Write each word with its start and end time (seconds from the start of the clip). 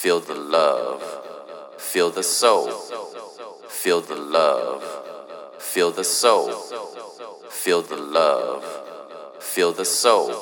Feel 0.00 0.20
the 0.20 0.34
love. 0.34 1.02
Feel 1.76 2.08
the 2.08 2.22
soul. 2.22 2.70
Feel 3.68 4.00
the 4.00 4.16
love. 4.16 4.82
Feel 5.58 5.90
the 5.90 6.04
soul. 6.04 6.50
Feel 7.50 7.82
the 7.82 7.98
love. 7.98 8.64
Feel 9.40 9.72
the 9.72 9.84
soul. 9.84 10.32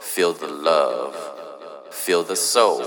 Feel 0.00 0.32
the 0.32 0.46
love. 0.46 1.16
Feel 1.90 2.22
the 2.22 2.36
soul. 2.36 2.84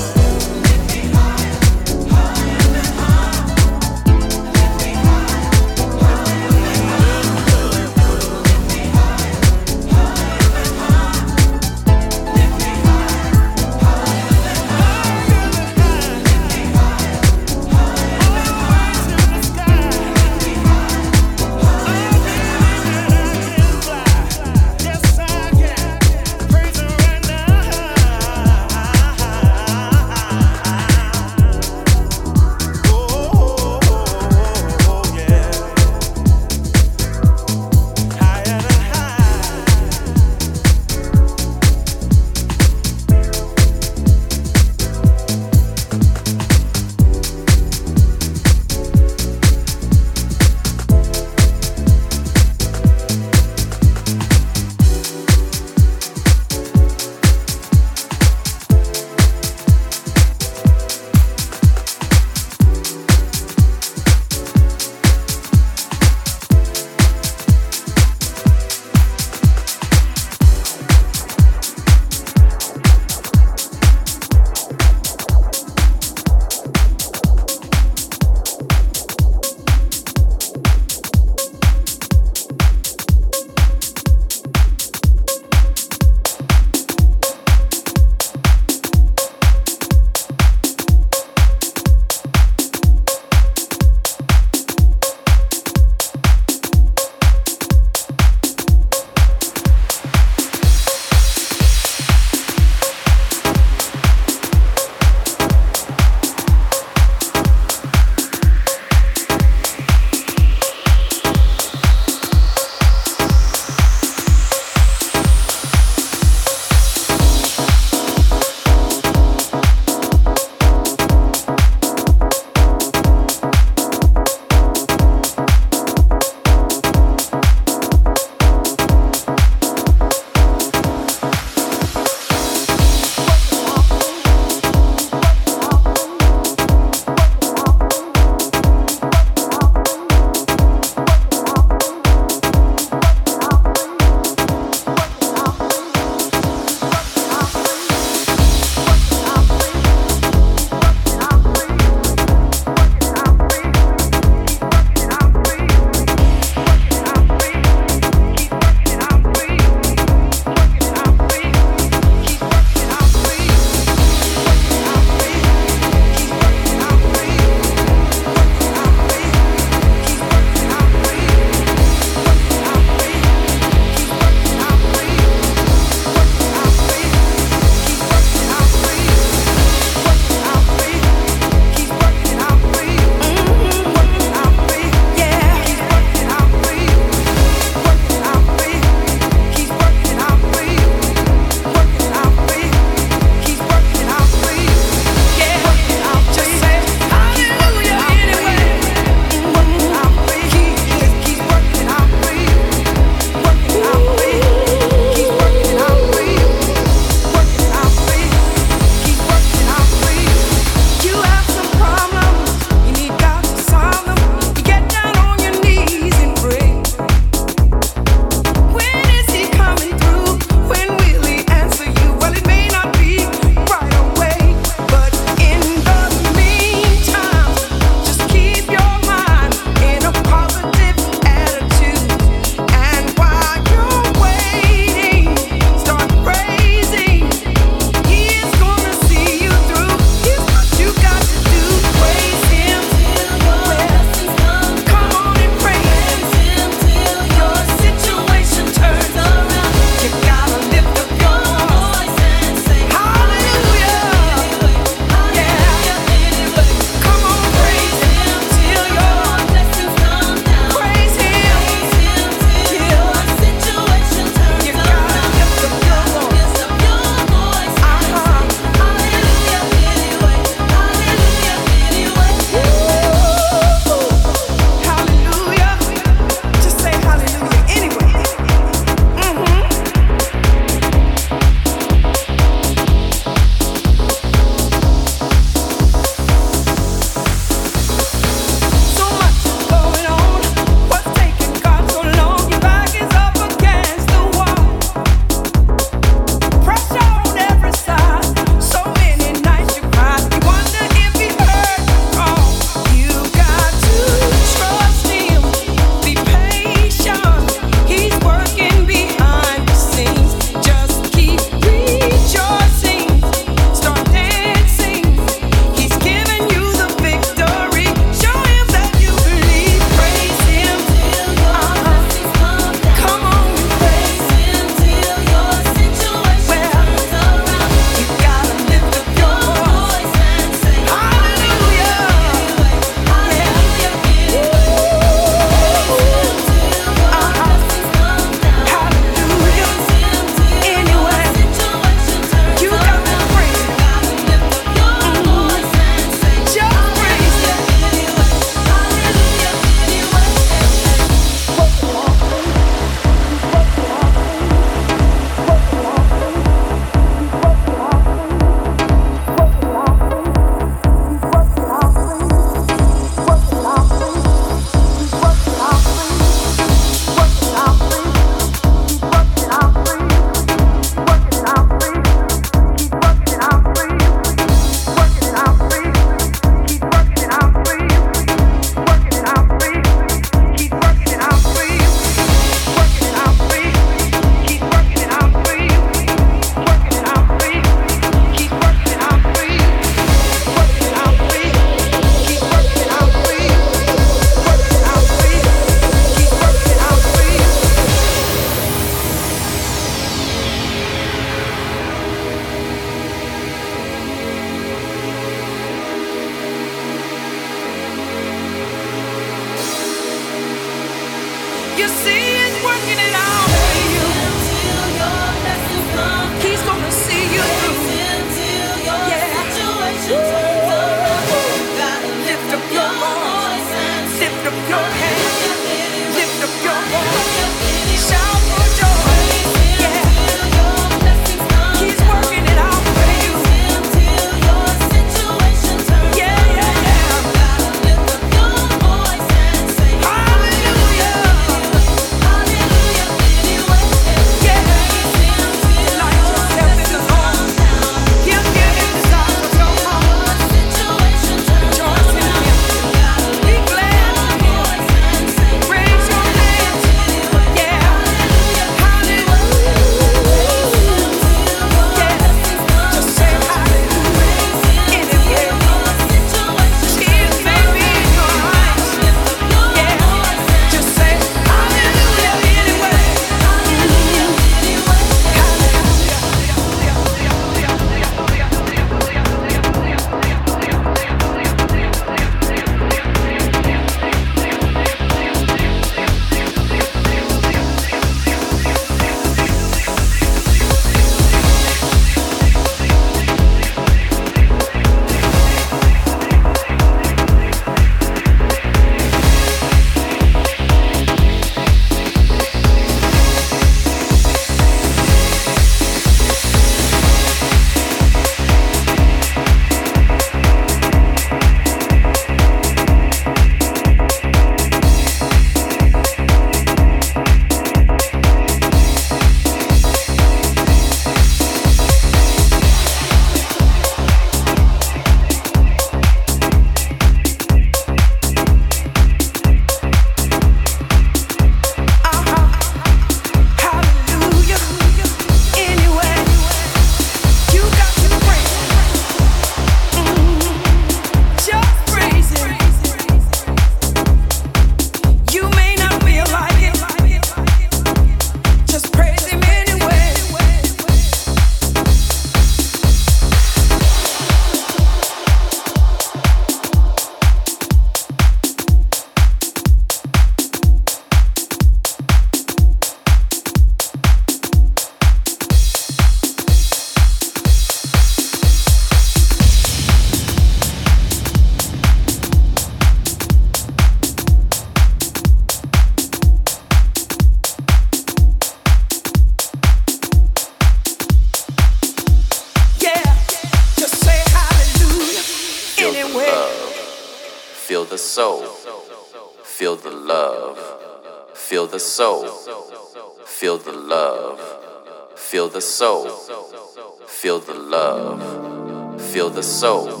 The 599.41 599.47
soul. 599.47 600.00